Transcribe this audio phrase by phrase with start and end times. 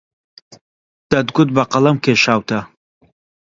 [1.11, 2.59] دەتگوت بە قەڵەم کێشاوتە